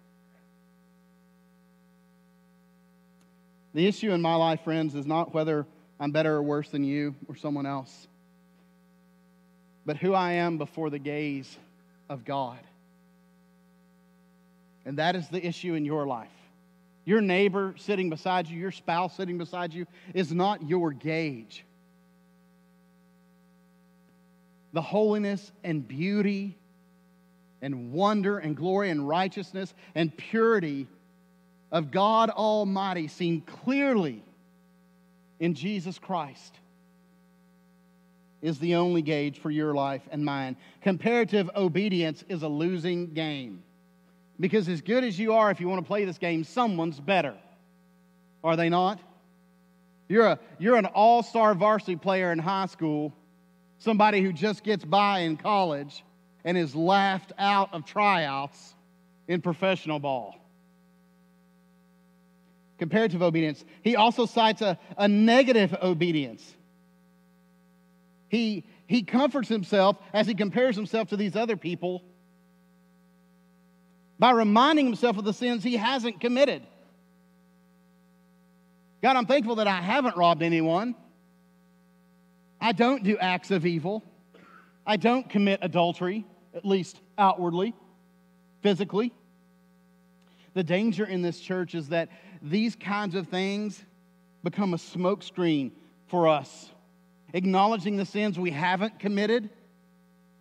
[3.73, 5.65] The issue in my life, friends, is not whether
[5.99, 8.07] I'm better or worse than you or someone else,
[9.85, 11.57] but who I am before the gaze
[12.09, 12.59] of God.
[14.85, 16.29] And that is the issue in your life.
[17.05, 21.63] Your neighbor sitting beside you, your spouse sitting beside you, is not your gauge.
[24.73, 26.57] The holiness and beauty
[27.61, 30.87] and wonder and glory and righteousness and purity
[31.71, 34.23] of God Almighty seen clearly
[35.39, 36.55] in Jesus Christ
[38.41, 40.57] is the only gauge for your life and mine.
[40.81, 43.63] Comparative obedience is a losing game.
[44.39, 47.35] Because as good as you are, if you want to play this game, someone's better.
[48.43, 48.99] Are they not?
[50.09, 53.13] You're, a, you're an all star varsity player in high school,
[53.77, 56.03] somebody who just gets by in college
[56.43, 58.73] and is laughed out of tryouts
[59.27, 60.40] in professional ball.
[62.81, 63.63] Comparative obedience.
[63.83, 66.43] He also cites a, a negative obedience.
[68.27, 72.03] He, he comforts himself as he compares himself to these other people
[74.17, 76.63] by reminding himself of the sins he hasn't committed.
[79.03, 80.95] God, I'm thankful that I haven't robbed anyone.
[82.59, 84.03] I don't do acts of evil.
[84.87, 87.75] I don't commit adultery, at least outwardly,
[88.63, 89.13] physically.
[90.55, 92.09] The danger in this church is that
[92.41, 93.83] these kinds of things
[94.43, 95.71] become a smokescreen
[96.07, 96.69] for us.
[97.33, 99.49] Acknowledging the sins we haven't committed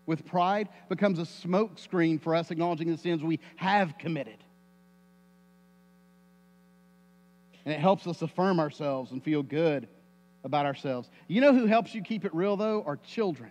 [0.06, 4.38] with pride becomes a smokescreen for us acknowledging the sins we have committed.
[7.64, 9.86] And it helps us affirm ourselves and feel good
[10.42, 11.10] about ourselves.
[11.28, 12.82] You know who helps you keep it real, though?
[12.82, 13.50] Are children.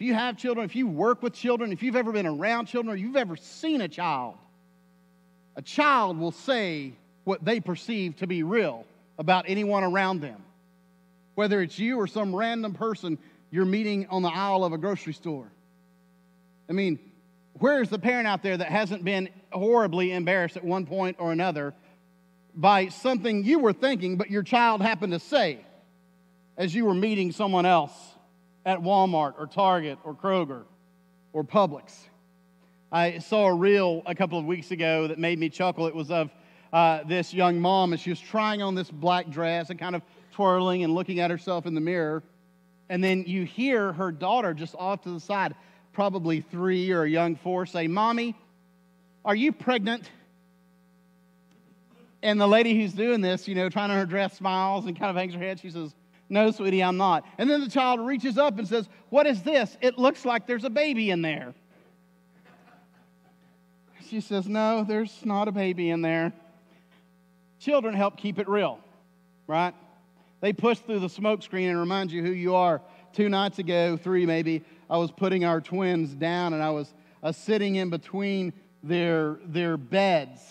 [0.00, 2.92] If you have children, if you work with children, if you've ever been around children,
[2.94, 4.36] or you've ever seen a child,
[5.56, 6.92] a child will say
[7.24, 8.84] what they perceive to be real
[9.18, 10.42] about anyone around them.
[11.34, 13.18] Whether it's you or some random person
[13.50, 15.46] you're meeting on the aisle of a grocery store.
[16.68, 16.98] I mean,
[17.58, 21.74] where's the parent out there that hasn't been horribly embarrassed at one point or another
[22.54, 25.60] by something you were thinking, but your child happened to say
[26.56, 27.92] as you were meeting someone else
[28.64, 30.62] at Walmart or Target or Kroger
[31.32, 31.92] or Publix?
[32.92, 35.86] I saw a reel a couple of weeks ago that made me chuckle.
[35.86, 36.30] It was of
[36.74, 40.02] uh, this young mom, and she was trying on this black dress and kind of
[40.32, 42.22] twirling and looking at herself in the mirror.
[42.90, 45.54] And then you hear her daughter just off to the side,
[45.94, 48.36] probably three or a young four, say, Mommy,
[49.24, 50.10] are you pregnant?
[52.22, 55.08] And the lady who's doing this, you know, trying on her dress, smiles and kind
[55.08, 55.58] of hangs her head.
[55.60, 55.94] She says,
[56.28, 57.24] No, sweetie, I'm not.
[57.38, 59.78] And then the child reaches up and says, What is this?
[59.80, 61.54] It looks like there's a baby in there.
[64.12, 66.34] She says, No, there's not a baby in there.
[67.58, 68.78] Children help keep it real,
[69.46, 69.72] right?
[70.42, 72.82] They push through the smokescreen and remind you who you are.
[73.14, 77.32] Two nights ago, three maybe, I was putting our twins down and I was uh,
[77.32, 80.42] sitting in between their, their beds.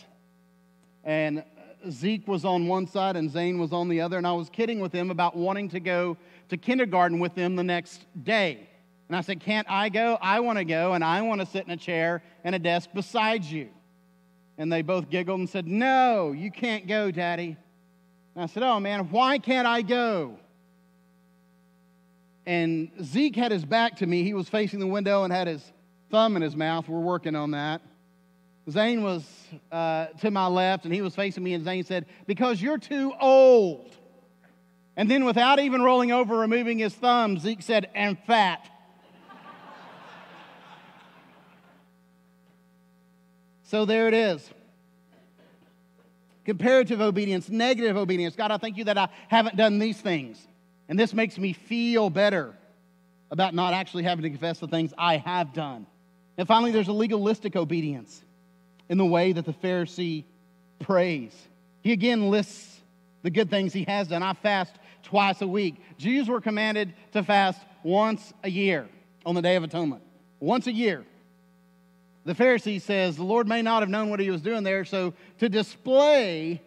[1.03, 1.43] And
[1.87, 4.17] Zeke was on one side and Zane was on the other.
[4.17, 6.17] And I was kidding with him about wanting to go
[6.49, 8.70] to kindergarten with them the next day.
[9.11, 10.17] And I said, Can't I go?
[10.21, 12.91] I want to go, and I want to sit in a chair and a desk
[12.93, 13.67] beside you.
[14.57, 17.57] And they both giggled and said, No, you can't go, Daddy.
[18.35, 20.39] And I said, Oh man, why can't I go?
[22.45, 24.23] And Zeke had his back to me.
[24.23, 25.73] He was facing the window and had his
[26.09, 26.87] thumb in his mouth.
[26.87, 27.81] We're working on that.
[28.69, 29.25] Zane was
[29.73, 33.11] uh, to my left and he was facing me, and Zane said, Because you're too
[33.19, 33.93] old.
[34.95, 38.70] And then, without even rolling over, or removing his thumb, Zeke said, And fat.
[43.71, 44.49] So there it is
[46.43, 48.35] comparative obedience, negative obedience.
[48.35, 50.45] God, I thank you that I haven't done these things.
[50.89, 52.53] And this makes me feel better
[53.29, 55.87] about not actually having to confess the things I have done.
[56.37, 58.21] And finally, there's a legalistic obedience
[58.89, 60.25] in the way that the Pharisee
[60.79, 61.33] prays.
[61.81, 62.81] He again lists
[63.21, 64.21] the good things he has done.
[64.21, 65.75] I fast twice a week.
[65.97, 68.89] Jews were commanded to fast once a year
[69.25, 70.03] on the Day of Atonement.
[70.41, 71.05] Once a year.
[72.25, 75.13] The Pharisee says, The Lord may not have known what he was doing there, so
[75.39, 76.61] to display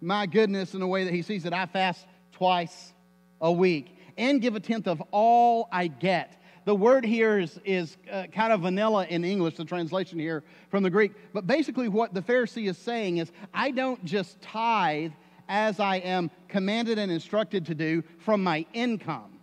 [0.00, 2.92] my goodness in the way that he sees it, I fast twice
[3.40, 3.96] a week.
[4.18, 6.36] and give a tenth of all I get.
[6.66, 10.82] The word here is, is uh, kind of vanilla in English, the translation here from
[10.82, 11.12] the Greek.
[11.32, 15.12] But basically, what the Pharisee is saying is, I don't just tithe
[15.48, 19.40] as I am commanded and instructed to do from my income,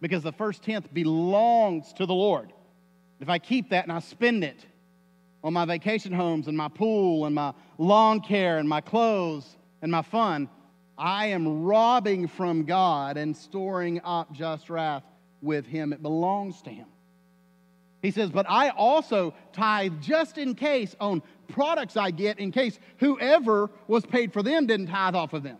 [0.00, 2.52] because the first tenth belongs to the Lord.
[3.18, 4.64] If I keep that and I spend it
[5.42, 9.90] on my vacation homes and my pool and my lawn care and my clothes and
[9.90, 10.48] my fun,
[10.98, 15.02] I am robbing from God and storing up just wrath
[15.40, 15.92] with him.
[15.92, 16.86] It belongs to him.
[18.02, 22.78] He says, But I also tithe just in case on products I get, in case
[22.98, 25.58] whoever was paid for them didn't tithe off of them.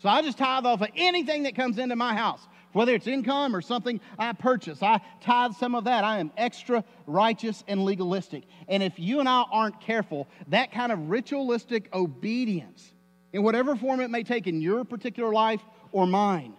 [0.00, 3.54] So I just tithe off of anything that comes into my house, whether it's income
[3.54, 4.82] or something I purchase.
[4.82, 6.04] I tithe some of that.
[6.04, 8.44] I am extra righteous and legalistic.
[8.68, 12.92] And if you and I aren't careful, that kind of ritualistic obedience,
[13.32, 15.60] in whatever form it may take in your particular life
[15.92, 16.54] or mine,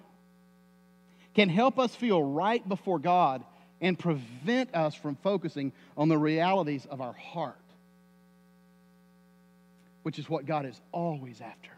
[1.33, 3.43] can help us feel right before God
[3.79, 7.55] and prevent us from focusing on the realities of our heart,
[10.03, 11.71] which is what God is always after.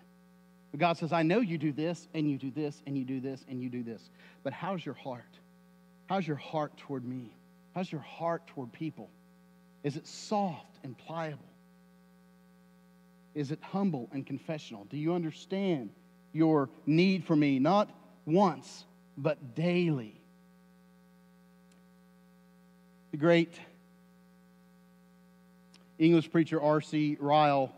[0.73, 3.21] But God says, I know you do this, and you do this, and you do
[3.21, 4.09] this, and you do this.
[4.43, 5.23] But how's your heart?
[6.09, 7.33] How's your heart toward me?
[7.73, 9.09] How's your heart toward people?
[9.83, 11.45] Is it soft and pliable?
[13.35, 14.85] Is it humble and confessional?
[14.89, 15.91] Do you understand
[16.33, 17.89] your need for me, not
[18.25, 18.83] once,
[19.17, 20.19] but daily.
[23.11, 23.53] The great
[25.99, 27.17] English preacher R.C.
[27.19, 27.71] Ryle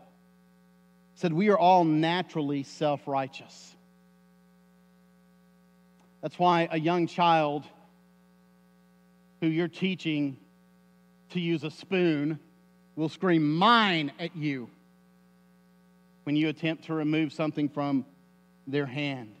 [1.16, 3.74] said, We are all naturally self righteous.
[6.22, 7.64] That's why a young child
[9.40, 10.38] who you're teaching
[11.30, 12.38] to use a spoon
[12.94, 14.70] will scream mine at you
[16.24, 18.04] when you attempt to remove something from
[18.66, 19.34] their hand.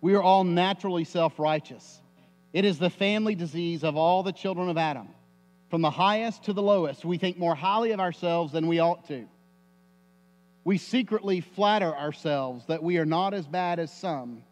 [0.00, 2.00] We are all naturally self righteous.
[2.52, 5.08] It is the family disease of all the children of Adam.
[5.68, 9.06] From the highest to the lowest, we think more highly of ourselves than we ought
[9.08, 9.26] to.
[10.66, 14.42] We secretly flatter ourselves that we are not as bad as some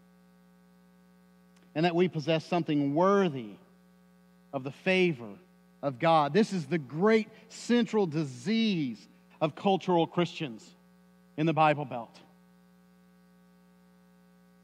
[1.75, 3.57] and that we possess something worthy
[4.53, 5.33] of the favor
[5.83, 6.33] of God.
[6.33, 9.05] This is the great central disease
[9.41, 10.65] of cultural Christians
[11.37, 12.17] in the Bible Belt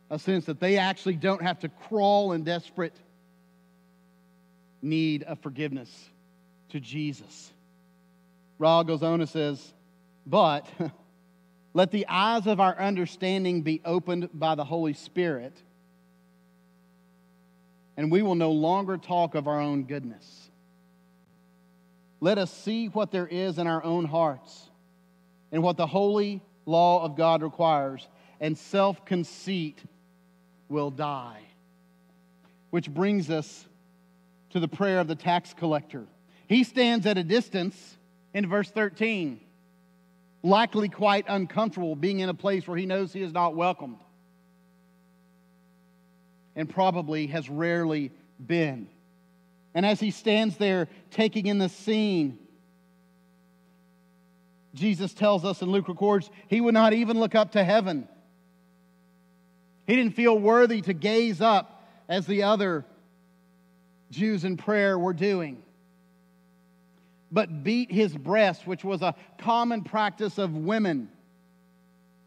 [0.09, 2.95] a sense that they actually don't have to crawl in desperate
[4.83, 5.91] need of forgiveness
[6.69, 7.53] to Jesus.
[8.57, 9.75] Ryle goes on and says,
[10.25, 10.67] But
[11.73, 15.57] let the eyes of our understanding be opened by the Holy Spirit,
[17.97, 20.51] and we will no longer talk of our own goodness.
[22.21, 24.69] Let us see what there is in our own hearts
[25.53, 28.07] and what the holy law of God requires,
[28.41, 29.83] and self conceit
[30.69, 31.41] will die.
[32.71, 33.67] Which brings us
[34.51, 36.07] to the prayer of the tax collector.
[36.47, 37.97] He stands at a distance
[38.35, 39.41] in verse 13,
[40.43, 43.99] likely quite uncomfortable being in a place where he knows he is not welcomed.
[46.57, 48.11] And probably has rarely
[48.45, 48.89] been.
[49.75, 52.39] And as he stands there taking in the scene,
[54.75, 58.09] Jesus tells us, and Luke records, he would not even look up to heaven.
[59.87, 62.85] He didn't feel worthy to gaze up as the other
[64.11, 65.63] Jews in prayer were doing,
[67.31, 71.09] but beat his breast, which was a common practice of women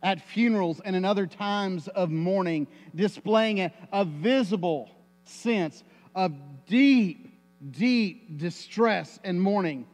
[0.01, 4.89] at funerals and in other times of mourning, displaying a, a visible
[5.23, 6.33] sense of
[6.67, 7.39] deep,
[7.71, 9.87] deep distress and mourning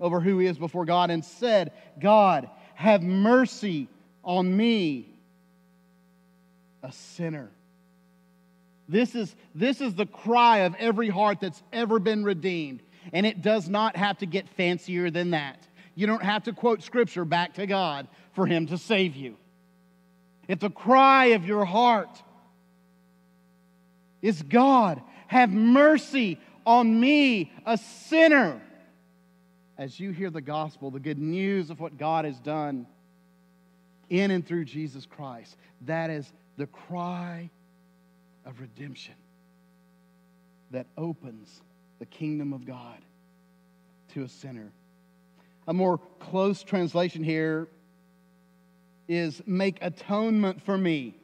[0.00, 3.88] over who he is before God, and said, God, have mercy
[4.24, 5.14] on me,
[6.82, 7.50] a sinner.
[8.88, 12.82] This is, this is the cry of every heart that's ever been redeemed.
[13.12, 15.66] And it does not have to get fancier than that.
[15.94, 19.36] You don't have to quote scripture back to God for Him to save you.
[20.48, 22.22] If the cry of your heart
[24.20, 28.60] is God, have mercy on me, a sinner.
[29.76, 32.86] As you hear the gospel, the good news of what God has done
[34.10, 37.50] in and through Jesus Christ, that is the cry
[38.44, 39.14] of redemption
[40.70, 41.62] that opens
[42.02, 42.98] the kingdom of God
[44.12, 44.72] to a sinner.
[45.68, 47.68] A more close translation here
[49.06, 51.14] is make atonement for me.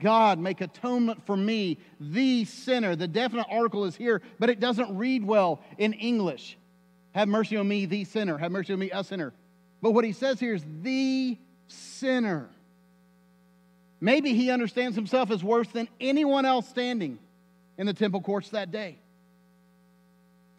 [0.00, 2.94] God, make atonement for me, the sinner.
[2.94, 6.56] The definite article is here, but it doesn't read well in English.
[7.10, 8.38] Have mercy on me, the sinner.
[8.38, 9.32] Have mercy on me, a sinner.
[9.82, 11.36] But what he says here is the
[11.66, 12.48] sinner.
[14.00, 17.18] Maybe he understands himself as worse than anyone else standing
[17.76, 18.98] in the temple courts that day.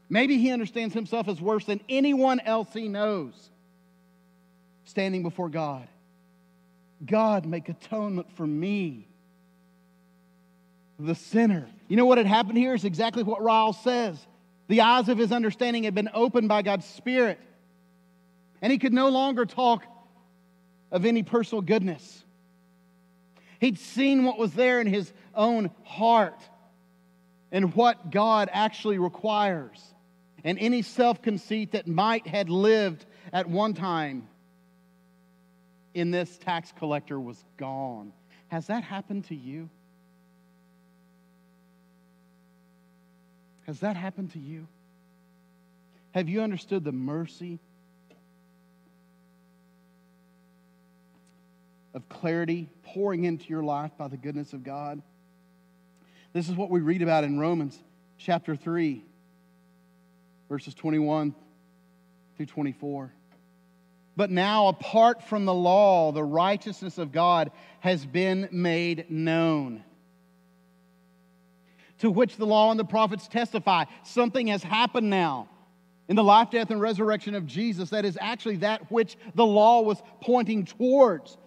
[0.09, 3.33] Maybe he understands himself as worse than anyone else he knows
[4.85, 5.87] standing before God.
[7.05, 9.07] God, make atonement for me,
[10.97, 11.67] the sinner.
[11.87, 14.17] You know what had happened here is exactly what Ryle's says.
[14.67, 17.39] The eyes of his understanding had been opened by God's Spirit,
[18.61, 19.83] and he could no longer talk
[20.91, 22.23] of any personal goodness.
[23.59, 26.39] He'd seen what was there in his own heart
[27.51, 29.81] and what God actually requires,
[30.45, 34.27] and any self conceit that might had lived at one time
[35.95, 38.13] in this tax collector was gone.
[38.49, 39.69] Has that happened to you?
[43.65, 44.67] Has that happened to you?
[46.11, 47.59] Have you understood the mercy
[51.95, 55.01] of clarity pouring into your life by the goodness of God?
[56.33, 57.79] This is what we read about in Romans
[58.19, 59.03] chapter 3,
[60.49, 61.35] verses 21
[62.37, 63.11] through 24.
[64.17, 69.83] But now, apart from the law, the righteousness of God has been made known.
[71.99, 73.85] To which the law and the prophets testify.
[74.03, 75.49] Something has happened now
[76.07, 79.81] in the life, death, and resurrection of Jesus that is actually that which the law
[79.81, 81.37] was pointing towards,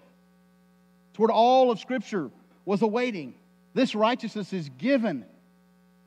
[1.15, 2.31] toward all of Scripture
[2.65, 3.35] was awaiting.
[3.73, 5.25] This righteousness is given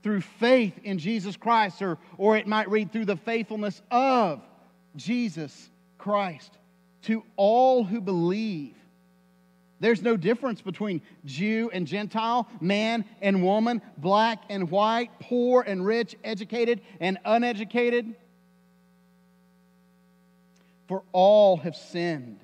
[0.03, 4.41] through faith in Jesus Christ, or, or it might read through the faithfulness of
[4.95, 6.51] Jesus Christ
[7.03, 8.75] to all who believe.
[9.79, 15.83] There's no difference between Jew and Gentile, man and woman, black and white, poor and
[15.83, 18.13] rich, educated and uneducated.
[20.87, 22.39] For all have sinned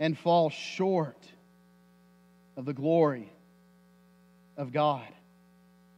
[0.00, 1.24] and fall short
[2.56, 3.30] of the glory
[4.56, 5.06] of God.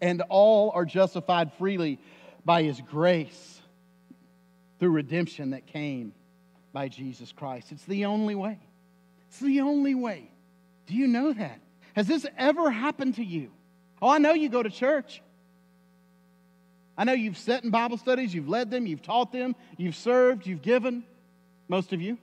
[0.01, 1.99] And all are justified freely
[2.45, 3.61] by his grace
[4.79, 6.13] through redemption that came
[6.73, 7.73] by Jesus Christ.
[7.73, 8.59] It's the only way.
[9.29, 10.31] It's the only way.
[10.87, 11.61] Do you know that?
[11.95, 13.51] Has this ever happened to you?
[14.01, 15.21] Oh, I know you go to church.
[16.97, 20.47] I know you've sat in Bible studies, you've led them, you've taught them, you've served,
[20.47, 21.05] you've given,
[21.69, 22.19] most of you.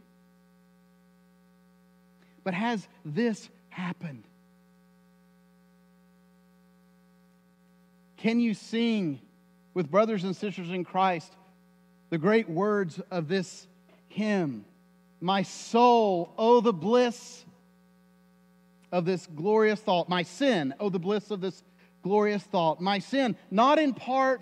[2.43, 4.23] But has this happened?
[8.25, 9.19] Can you sing
[9.75, 11.31] with brothers and sisters in Christ
[12.09, 13.67] the great words of this
[14.07, 14.65] hymn.
[15.21, 17.45] My soul, oh, the bliss
[18.91, 20.09] of this glorious thought.
[20.09, 21.61] My sin, oh, the bliss of this
[22.01, 22.81] glorious thought.
[22.81, 24.41] My sin, not in part,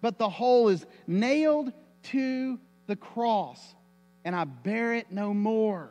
[0.00, 1.70] but the whole, is nailed
[2.04, 3.74] to the cross,
[4.24, 5.90] and I bear it no more.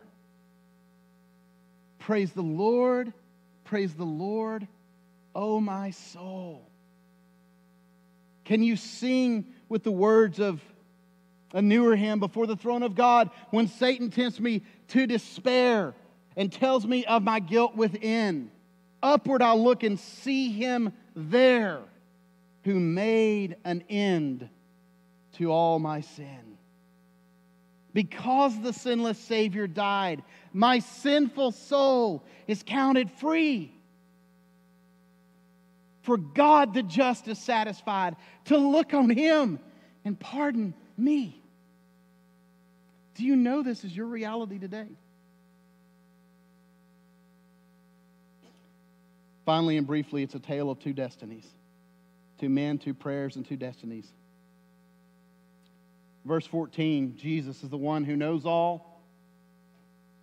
[2.00, 3.14] Praise the Lord,
[3.64, 4.68] praise the Lord,
[5.36, 6.68] oh, my soul.
[8.48, 10.62] Can you sing with the words of
[11.54, 15.94] a newer hymn before the throne of God when Satan tempts me to despair
[16.38, 18.50] and tells me of my guilt within.
[19.04, 21.82] Upward I'll look and see him there
[22.64, 24.48] who made an end
[25.34, 26.58] to all my sin.
[27.94, 30.24] Because the sinless Savior died,
[30.54, 33.77] my sinful soul is counted free.
[36.08, 39.60] For God the just is satisfied to look on him
[40.06, 41.44] and pardon me.
[43.16, 44.88] Do you know this is your reality today?
[49.46, 51.46] Finally and briefly, it's a tale of two destinies
[52.40, 54.08] two men, two prayers, and two destinies.
[56.24, 59.04] Verse 14 Jesus is the one who knows all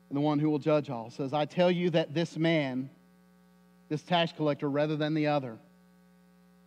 [0.08, 1.10] and the one who will judge all.
[1.10, 2.88] Says, I tell you that this man,
[3.90, 5.58] this tax collector, rather than the other,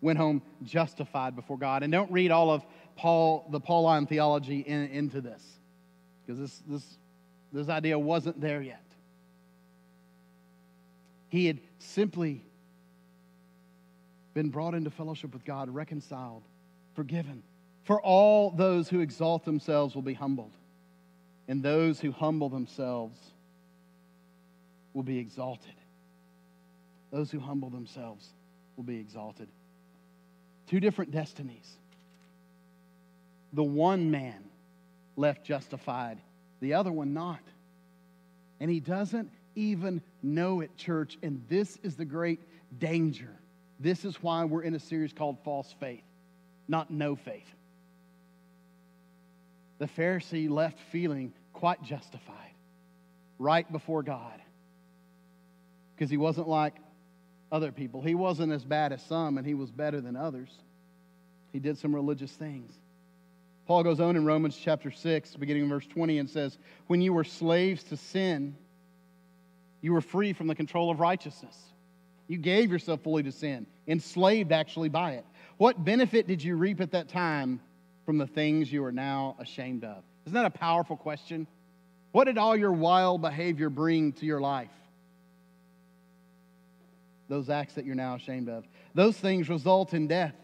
[0.02, 1.84] went home justified before God.
[1.84, 2.64] And don't read all of
[2.96, 5.44] Paul, the Pauline theology in, into this,
[6.26, 6.98] because this, this,
[7.54, 8.84] this idea wasn't there yet.
[11.30, 12.44] He had simply
[14.34, 16.44] been brought into fellowship with God, reconciled,
[16.96, 17.44] forgiven.
[17.84, 20.52] For all those who exalt themselves will be humbled,
[21.48, 23.20] and those who humble themselves
[24.94, 25.74] will be exalted.
[27.12, 28.28] Those who humble themselves
[28.76, 29.48] will be exalted.
[30.68, 31.70] Two different destinies.
[33.54, 34.44] The one man
[35.16, 36.20] left justified,
[36.60, 37.40] the other one not.
[38.60, 41.18] And he doesn't even know it, church.
[41.24, 42.40] And this is the great
[42.78, 43.30] danger.
[43.80, 46.04] This is why we're in a series called False Faith,
[46.68, 47.48] not No Faith.
[49.80, 52.34] The Pharisee left feeling quite justified
[53.40, 54.42] right before God.
[55.96, 56.76] because he wasn't like
[57.52, 58.02] other people.
[58.02, 60.50] He wasn't as bad as some, and he was better than others.
[61.54, 62.74] He did some religious things.
[63.68, 67.14] Paul goes on in Romans chapter 6, beginning in verse 20, and says, When you
[67.14, 68.56] were slaves to sin,
[69.82, 71.56] you were free from the control of righteousness.
[72.28, 75.26] You gave yourself fully to sin, enslaved actually by it.
[75.58, 77.62] What benefit did you reap at that time
[78.06, 80.04] from the things you are now ashamed of?
[80.26, 81.48] Isn't that a powerful question?
[82.12, 84.72] What did all your wild behavior bring to your life?
[87.28, 88.66] Those acts that you're now ashamed of.
[88.94, 90.36] Those things result in death.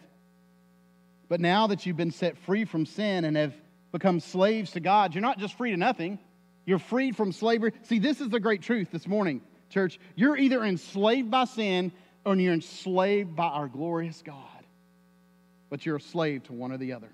[1.30, 3.54] But now that you've been set free from sin and have
[3.92, 6.20] become slaves to God, you're not just free to nothing,
[6.66, 7.74] you're freed from slavery.
[7.84, 10.00] See, this is the great truth this morning, church.
[10.16, 11.92] You're either enslaved by sin
[12.26, 14.38] or you're enslaved by our glorious God.
[15.70, 17.10] But you're a slave to one or the other.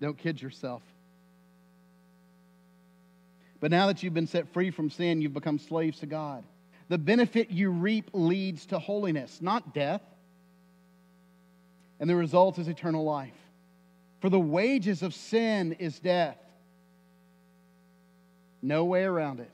[0.00, 0.82] Don't kid yourself.
[3.60, 6.44] But now that you've been set free from sin, you've become slaves to God.
[6.90, 10.02] The benefit you reap leads to holiness, not death.
[12.00, 13.36] And the result is eternal life.
[14.20, 16.36] For the wages of sin is death.
[18.60, 19.52] No way around it.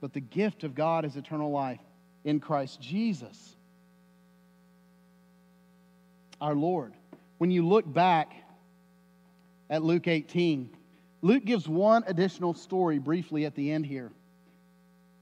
[0.00, 1.80] But the gift of God is eternal life
[2.24, 3.54] in Christ Jesus,
[6.40, 6.94] our Lord.
[7.38, 8.32] When you look back
[9.70, 10.70] at Luke 18,
[11.22, 14.10] Luke gives one additional story briefly at the end here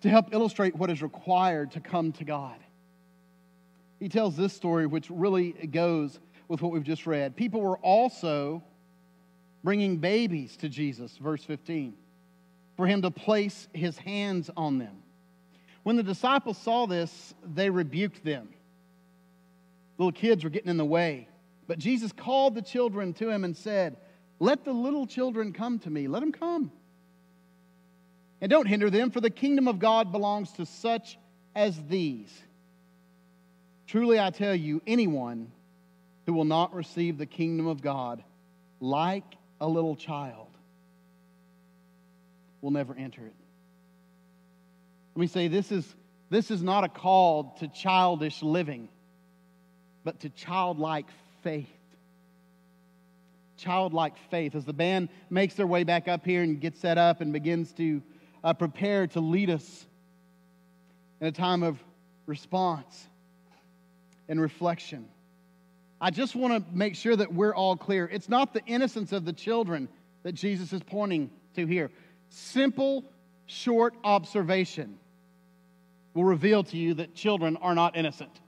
[0.07, 2.57] to help illustrate what is required to come to God.
[3.99, 7.35] He tells this story, which really goes with what we've just read.
[7.35, 8.63] People were also
[9.65, 11.95] bringing babies to Jesus, verse 15,
[12.77, 15.03] for him to place his hands on them.
[15.83, 18.51] When the disciples saw this, they rebuked them.
[19.99, 21.29] Little kids were getting in the way.
[21.67, 23.97] But Jesus called the children to him and said,
[24.39, 26.07] let the little children come to me.
[26.07, 26.71] Let them come.
[28.47, 31.19] And don't hinder them, for the kingdom of God belongs to such
[31.57, 32.33] as these.
[33.89, 35.51] Truly, I tell you, anyone
[36.27, 38.23] who will not receive the kingdom of God
[38.79, 39.25] like
[39.61, 40.47] a little child
[42.61, 43.35] will never enter it.
[45.17, 45.97] Let me say this is,
[46.31, 48.89] this is not a call to childish living,
[50.05, 51.07] but to childlike
[51.43, 51.67] faith
[53.57, 54.55] childlike faith.
[54.55, 57.73] As the band makes their way back up here and gets set up and begins
[57.73, 58.03] to
[58.47, 59.87] uh, prepare to lead us
[61.21, 61.83] in a time of
[62.27, 63.09] response
[64.29, 65.09] and reflection.
[66.01, 68.09] I just want to make sure that we're all clear.
[68.11, 69.89] It's not the innocence of the children
[70.23, 71.91] that Jesus is pointing to here.
[72.29, 73.05] Simple,
[73.47, 74.97] short observation
[76.15, 78.41] will reveal to you that children are not innocent,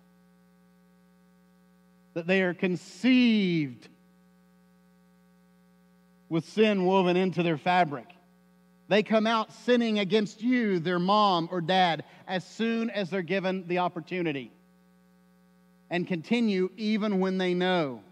[2.14, 3.88] that they are conceived
[6.28, 8.06] with sin woven into their fabric.
[8.88, 13.66] They come out sinning against you, their mom or dad, as soon as they're given
[13.68, 14.50] the opportunity
[15.90, 18.02] and continue even when they know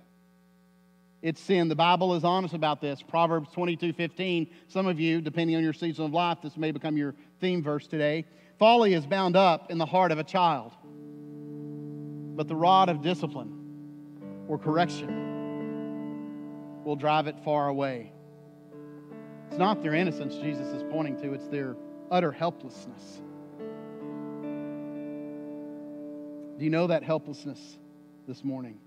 [1.23, 1.69] it's sin.
[1.69, 3.03] The Bible is honest about this.
[3.03, 4.49] Proverbs 22 15.
[4.69, 7.87] Some of you, depending on your season of life, this may become your theme verse
[7.87, 8.25] today.
[8.59, 10.73] Folly is bound up in the heart of a child,
[12.37, 13.53] but the rod of discipline
[14.47, 15.25] or correction
[16.85, 18.13] will drive it far away.
[19.49, 21.77] It's not their innocence Jesus is pointing to, it's their
[22.11, 23.23] utter helplessness.
[26.59, 27.79] Do you know that helplessness
[28.27, 28.79] this morning?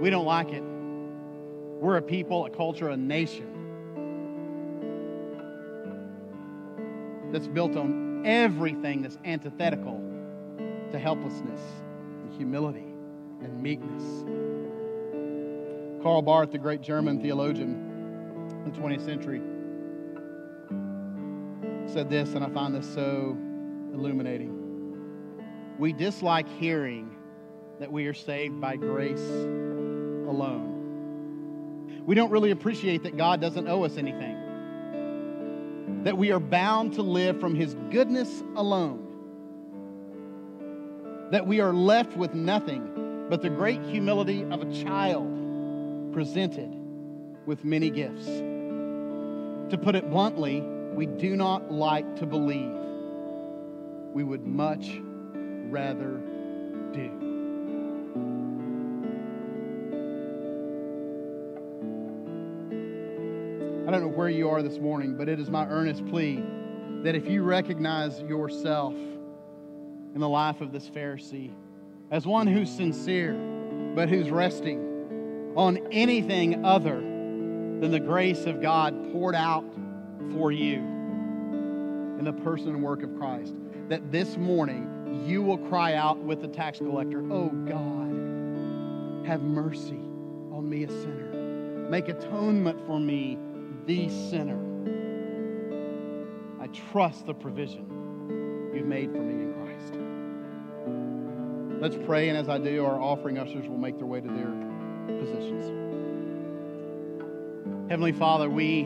[0.00, 0.62] We don't like it.
[1.80, 3.50] We're a people, a culture, a nation
[7.32, 10.00] that's built on everything that's antithetical
[10.92, 11.60] to helplessness
[12.22, 12.86] and humility
[13.42, 14.02] and meekness.
[16.02, 17.93] Karl Barth, the great German theologian
[18.64, 19.40] the 20th century,
[21.92, 23.36] said this, and I find this so
[23.92, 24.60] illuminating.
[25.78, 27.16] We dislike hearing
[27.78, 29.20] that we are saved by grace
[30.28, 30.72] alone.
[32.06, 34.36] We don't really appreciate that God doesn't owe us anything,
[36.04, 39.00] that we are bound to live from His goodness alone,
[41.30, 46.83] that we are left with nothing but the great humility of a child presented
[47.46, 48.26] with many gifts.
[48.26, 52.76] To put it bluntly, we do not like to believe.
[54.12, 55.00] We would much
[55.70, 56.20] rather
[56.92, 57.10] do.
[63.86, 66.42] I don't know where you are this morning, but it is my earnest plea
[67.02, 71.52] that if you recognize yourself in the life of this Pharisee
[72.10, 73.34] as one who's sincere,
[73.94, 77.13] but who's resting on anything other
[77.84, 79.62] than the grace of God poured out
[80.32, 83.54] for you in the person and work of Christ.
[83.88, 90.00] that this morning you will cry out with the tax collector, Oh God, have mercy
[90.50, 91.90] on me, a sinner.
[91.90, 93.36] Make atonement for me,
[93.84, 94.58] the sinner.
[96.58, 99.94] I trust the provision you've made for me in Christ.
[101.82, 105.18] Let's pray, and as I do, our offering ushers will make their way to their
[105.18, 105.83] positions.
[107.88, 108.80] Heavenly Father, we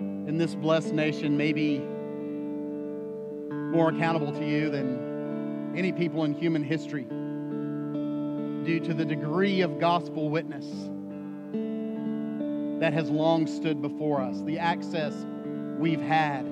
[0.00, 1.78] in this blessed nation may be
[3.70, 7.04] more accountable to you than any people in human history
[8.64, 10.66] due to the degree of gospel witness
[12.80, 15.14] that has long stood before us, the access
[15.78, 16.44] we've had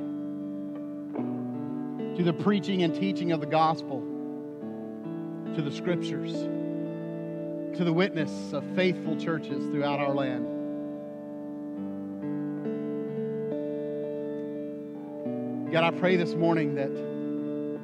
[2.16, 4.00] to the preaching and teaching of the gospel,
[5.56, 6.46] to the scriptures,
[7.74, 10.46] to the witness of faithful churches throughout our land.
[15.72, 16.90] God, I pray this morning that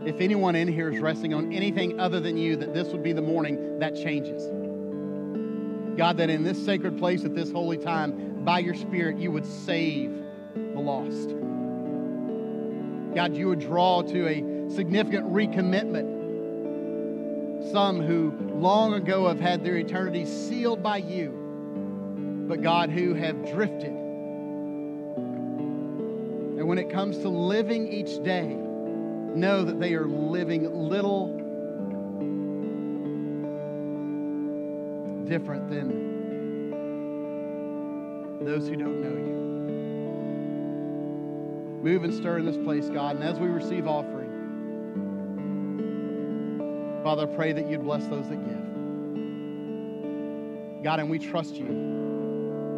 [0.07, 3.13] if anyone in here is resting on anything other than you, that this would be
[3.13, 4.43] the morning that changes.
[5.97, 9.47] God, that in this sacred place at this holy time, by your Spirit, you would
[9.47, 10.23] save
[10.55, 11.31] the lost.
[13.15, 16.18] God, you would draw to a significant recommitment
[17.71, 23.51] some who long ago have had their eternity sealed by you, but God, who have
[23.53, 23.99] drifted
[26.59, 31.29] and when it comes to living each day, know that they are living little
[35.25, 36.09] different than
[38.45, 39.39] those who don't know you.
[41.85, 43.15] Move and stir in this place, God.
[43.15, 44.18] And as we receive offering,
[47.09, 48.63] Father, I pray that you'd bless those that give.
[50.85, 51.67] God, and we trust you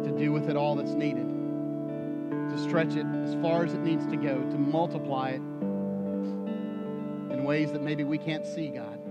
[0.05, 1.27] to do with it all that's needed
[2.49, 5.41] to stretch it as far as it needs to go, to multiply it
[7.33, 9.01] in ways that maybe we can't see, God.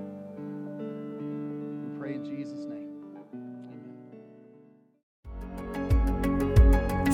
[1.83, 2.89] We pray in Jesus' name.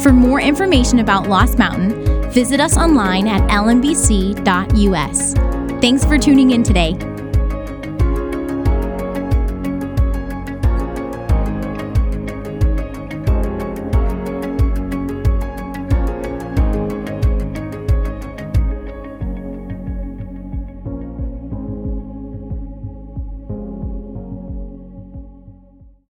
[0.00, 5.34] For more information about Lost Mountain, visit us online at lmbc.us.
[5.80, 6.96] Thanks for tuning in today.